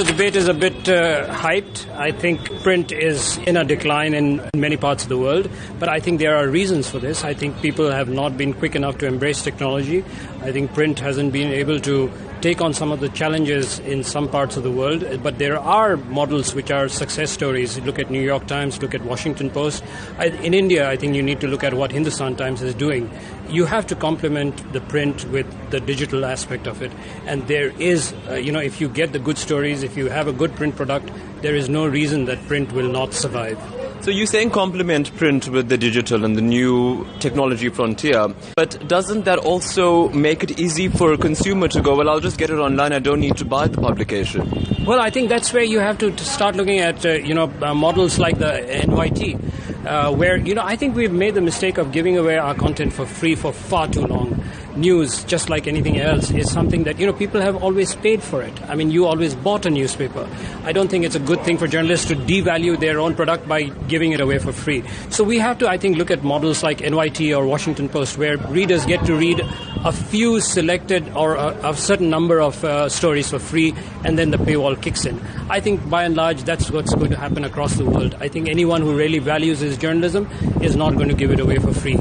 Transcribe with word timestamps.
The 0.00 0.06
debate 0.06 0.34
is 0.34 0.48
a 0.48 0.54
bit 0.54 0.88
uh, 0.88 1.26
hyped. 1.28 1.86
I 1.94 2.10
think 2.10 2.62
print 2.62 2.90
is 2.90 3.36
in 3.36 3.58
a 3.58 3.64
decline 3.64 4.14
in 4.14 4.40
many 4.56 4.78
parts 4.78 5.02
of 5.02 5.10
the 5.10 5.18
world, 5.18 5.50
but 5.78 5.90
I 5.90 6.00
think 6.00 6.20
there 6.20 6.34
are 6.38 6.48
reasons 6.48 6.88
for 6.88 6.98
this. 6.98 7.22
I 7.22 7.34
think 7.34 7.60
people 7.60 7.90
have 7.90 8.08
not 8.08 8.38
been 8.38 8.54
quick 8.54 8.74
enough 8.74 8.96
to 9.00 9.06
embrace 9.06 9.42
technology. 9.42 10.02
I 10.40 10.52
think 10.52 10.72
print 10.72 11.00
hasn't 11.00 11.34
been 11.34 11.52
able 11.52 11.80
to 11.80 12.10
take 12.40 12.60
on 12.60 12.72
some 12.72 12.90
of 12.90 13.00
the 13.00 13.08
challenges 13.10 13.78
in 13.80 14.02
some 14.02 14.28
parts 14.28 14.56
of 14.56 14.62
the 14.62 14.70
world, 14.70 15.04
but 15.22 15.38
there 15.38 15.58
are 15.58 15.96
models 15.96 16.54
which 16.54 16.70
are 16.70 16.88
success 16.88 17.30
stories. 17.30 17.78
Look 17.80 17.98
at 17.98 18.10
New 18.10 18.22
York 18.22 18.46
Times, 18.46 18.80
look 18.80 18.94
at 18.94 19.04
Washington 19.04 19.50
Post. 19.50 19.84
I, 20.18 20.26
in 20.26 20.54
India, 20.54 20.88
I 20.88 20.96
think 20.96 21.14
you 21.14 21.22
need 21.22 21.40
to 21.40 21.48
look 21.48 21.62
at 21.62 21.74
what 21.74 21.92
Hindustan 21.92 22.36
Times 22.36 22.62
is 22.62 22.74
doing. 22.74 23.10
You 23.48 23.66
have 23.66 23.86
to 23.88 23.94
complement 23.94 24.72
the 24.72 24.80
print 24.80 25.26
with 25.28 25.46
the 25.70 25.80
digital 25.80 26.24
aspect 26.24 26.66
of 26.66 26.82
it, 26.82 26.92
and 27.26 27.46
there 27.46 27.70
is, 27.80 28.14
uh, 28.28 28.34
you 28.34 28.52
know, 28.52 28.60
if 28.60 28.80
you 28.80 28.88
get 28.88 29.12
the 29.12 29.18
good 29.18 29.38
stories, 29.38 29.82
if 29.82 29.96
you 29.96 30.08
have 30.08 30.28
a 30.28 30.32
good 30.32 30.54
print 30.54 30.76
product, 30.76 31.10
there 31.42 31.54
is 31.54 31.68
no 31.68 31.86
reason 31.86 32.24
that 32.26 32.38
print 32.46 32.72
will 32.72 32.88
not 32.88 33.12
survive. 33.12 33.79
So 34.02 34.10
you're 34.10 34.26
saying 34.26 34.50
complement 34.50 35.14
print 35.16 35.48
with 35.48 35.68
the 35.68 35.76
digital 35.76 36.24
and 36.24 36.34
the 36.34 36.40
new 36.40 37.06
technology 37.18 37.68
frontier, 37.68 38.28
but 38.56 38.88
doesn't 38.88 39.26
that 39.26 39.38
also 39.40 40.08
make 40.08 40.42
it 40.42 40.58
easy 40.58 40.88
for 40.88 41.12
a 41.12 41.18
consumer 41.18 41.68
to 41.68 41.82
go, 41.82 41.94
well, 41.94 42.08
I'll 42.08 42.18
just 42.18 42.38
get 42.38 42.48
it 42.48 42.58
online, 42.58 42.94
I 42.94 42.98
don't 42.98 43.20
need 43.20 43.36
to 43.36 43.44
buy 43.44 43.68
the 43.68 43.78
publication? 43.78 44.50
Well, 44.86 45.00
I 45.00 45.10
think 45.10 45.28
that's 45.28 45.52
where 45.52 45.62
you 45.62 45.80
have 45.80 45.98
to 45.98 46.16
start 46.16 46.56
looking 46.56 46.78
at, 46.78 47.04
uh, 47.04 47.10
you 47.10 47.34
know, 47.34 47.52
uh, 47.60 47.74
models 47.74 48.18
like 48.18 48.38
the 48.38 48.66
NYT, 48.86 49.38
uh, 49.86 50.12
where, 50.14 50.36
you 50.36 50.54
know, 50.54 50.62
I 50.64 50.76
think 50.76 50.96
we've 50.96 51.12
made 51.12 51.34
the 51.34 51.40
mistake 51.40 51.78
of 51.78 51.92
giving 51.92 52.18
away 52.18 52.38
our 52.38 52.54
content 52.54 52.92
for 52.92 53.06
free 53.06 53.34
for 53.34 53.52
far 53.52 53.88
too 53.88 54.06
long 54.06 54.42
news, 54.76 55.24
just 55.24 55.50
like 55.50 55.66
anything 55.66 55.98
else, 55.98 56.30
is 56.30 56.50
something 56.50 56.84
that, 56.84 56.98
you 56.98 57.06
know, 57.06 57.12
people 57.12 57.40
have 57.40 57.62
always 57.62 57.94
paid 57.96 58.22
for 58.22 58.42
it. 58.42 58.52
I 58.68 58.74
mean, 58.74 58.90
you 58.90 59.06
always 59.06 59.34
bought 59.34 59.66
a 59.66 59.70
newspaper. 59.70 60.28
I 60.64 60.72
don't 60.72 60.88
think 60.88 61.04
it's 61.04 61.14
a 61.14 61.20
good 61.20 61.42
thing 61.42 61.58
for 61.58 61.66
journalists 61.66 62.06
to 62.08 62.16
devalue 62.16 62.78
their 62.78 63.00
own 63.00 63.14
product 63.14 63.48
by 63.48 63.64
giving 63.64 64.12
it 64.12 64.20
away 64.20 64.38
for 64.38 64.52
free. 64.52 64.84
So 65.10 65.24
we 65.24 65.38
have 65.38 65.58
to, 65.58 65.68
I 65.68 65.76
think, 65.76 65.96
look 65.96 66.10
at 66.10 66.22
models 66.22 66.62
like 66.62 66.78
NYT 66.78 67.36
or 67.36 67.46
Washington 67.46 67.88
Post, 67.88 68.18
where 68.18 68.36
readers 68.38 68.86
get 68.86 69.04
to 69.06 69.14
read 69.14 69.40
a 69.84 69.92
few 69.92 70.40
selected 70.40 71.08
or 71.14 71.34
a, 71.34 71.70
a 71.70 71.76
certain 71.76 72.10
number 72.10 72.40
of 72.40 72.62
uh, 72.64 72.88
stories 72.88 73.30
for 73.30 73.38
free, 73.38 73.74
and 74.04 74.18
then 74.18 74.30
the 74.30 74.36
paywall 74.36 74.80
kicks 74.80 75.04
in. 75.04 75.20
I 75.48 75.60
think 75.60 75.88
by 75.88 76.04
and 76.04 76.16
large, 76.16 76.44
that's 76.44 76.70
what's 76.70 76.94
going 76.94 77.10
to 77.10 77.16
happen 77.16 77.44
across 77.44 77.74
the 77.74 77.84
world. 77.84 78.14
I 78.20 78.28
think 78.28 78.48
anyone 78.48 78.82
who 78.82 78.96
really 78.96 79.18
values 79.18 79.60
his 79.60 79.69
journalism 79.76 80.28
is 80.62 80.76
not 80.76 80.94
going 80.94 81.08
to 81.08 81.14
give 81.14 81.30
it 81.30 81.40
away 81.40 81.56
for 81.56 81.72
free. 81.72 81.98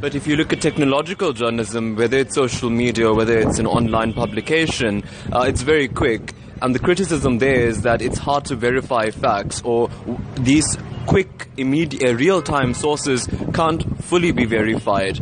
But 0.00 0.14
if 0.14 0.26
you 0.26 0.36
look 0.36 0.52
at 0.52 0.60
technological 0.60 1.32
journalism, 1.32 1.94
whether 1.94 2.18
it's 2.18 2.34
social 2.34 2.70
media 2.70 3.08
or 3.08 3.14
whether 3.14 3.38
it's 3.38 3.58
an 3.58 3.66
online 3.66 4.12
publication, 4.12 5.04
uh, 5.32 5.44
it's 5.46 5.62
very 5.62 5.86
quick. 5.86 6.34
And 6.60 6.74
the 6.74 6.78
criticism 6.78 7.38
there 7.38 7.66
is 7.66 7.82
that 7.82 8.02
it's 8.02 8.18
hard 8.18 8.44
to 8.46 8.56
verify 8.56 9.10
facts 9.10 9.62
or 9.64 9.90
these 10.34 10.76
quick, 11.06 11.48
immediate, 11.56 12.16
real-time 12.16 12.74
sources 12.74 13.28
can't 13.52 14.02
fully 14.02 14.32
be 14.32 14.44
verified. 14.44 15.20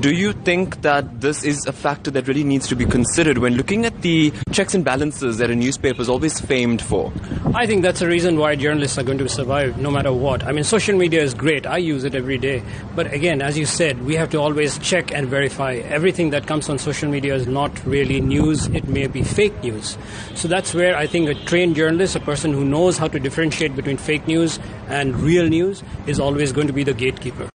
Do 0.00 0.12
you 0.14 0.32
think 0.32 0.82
that 0.82 1.20
this 1.20 1.42
is 1.42 1.66
a 1.66 1.72
factor 1.72 2.10
that 2.12 2.28
really 2.28 2.44
needs 2.44 2.68
to 2.68 2.76
be 2.76 2.86
considered 2.86 3.38
when 3.38 3.54
looking 3.54 3.84
at 3.84 4.02
the 4.02 4.32
checks 4.52 4.74
and 4.74 4.84
balances 4.84 5.38
that 5.38 5.50
a 5.50 5.56
newspaper 5.56 6.00
is 6.00 6.08
always 6.08 6.38
famed 6.38 6.80
for? 6.80 7.12
I 7.54 7.66
think 7.66 7.82
that's 7.82 7.98
the 7.98 8.06
reason 8.06 8.38
why 8.38 8.54
journalists 8.54 8.96
are 8.96 9.02
going 9.02 9.18
to 9.18 9.28
survive 9.28 9.78
no 9.78 9.90
matter 9.90 10.12
what. 10.12 10.44
I 10.44 10.52
mean, 10.52 10.62
social 10.62 10.96
media 10.96 11.22
is 11.22 11.34
great. 11.34 11.66
I 11.66 11.78
use 11.78 12.04
it 12.04 12.14
every 12.14 12.38
day. 12.38 12.62
But 12.94 13.12
again, 13.12 13.42
as 13.42 13.58
you 13.58 13.66
said, 13.66 14.04
we 14.04 14.14
have 14.14 14.30
to 14.30 14.38
always 14.38 14.78
check 14.78 15.12
and 15.12 15.28
verify. 15.28 15.74
Everything 15.74 16.30
that 16.30 16.46
comes 16.46 16.68
on 16.68 16.78
social 16.78 17.08
media 17.10 17.34
is 17.34 17.46
not 17.46 17.84
really 17.84 18.20
news, 18.20 18.66
it 18.66 18.88
may 18.88 19.06
be 19.06 19.22
fake 19.22 19.62
news. 19.62 19.98
So 20.34 20.48
that's 20.48 20.74
where 20.74 20.96
I 20.96 21.06
think 21.06 21.28
a 21.28 21.34
trained 21.46 21.76
journalist, 21.76 22.14
a 22.14 22.20
person 22.20 22.52
who 22.52 22.64
knows 22.64 22.98
how 22.98 23.08
to 23.08 23.18
differentiate 23.18 23.74
between 23.74 23.96
fake 23.96 24.26
news 24.26 24.58
and 24.88 25.16
real 25.16 25.48
news, 25.48 25.82
is 26.06 26.20
always 26.20 26.52
going 26.52 26.66
to 26.66 26.72
be 26.72 26.84
the 26.84 26.94
gatekeeper. 26.94 27.46